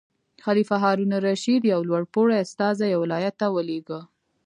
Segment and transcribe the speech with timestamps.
[0.45, 3.99] خلیفه هارون الرشید یو لوړ پوړی استازی یو ولایت ته ولېږه.